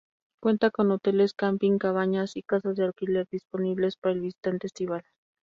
[0.41, 5.03] Cuenta con hoteles, campings, cabañas y casas de alquiler, disponibles para el visitante estival.